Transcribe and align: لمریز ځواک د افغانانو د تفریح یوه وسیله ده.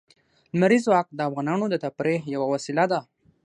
لمریز 0.53 0.81
ځواک 0.87 1.07
د 1.13 1.19
افغانانو 1.29 1.65
د 1.69 1.75
تفریح 1.83 2.21
یوه 2.33 2.47
وسیله 2.53 2.85
ده. 2.91 2.99